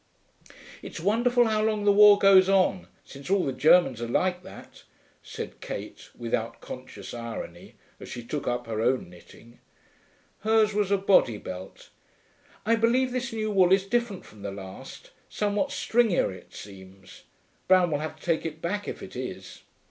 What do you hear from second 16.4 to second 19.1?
seems. Brown will have to take it back, if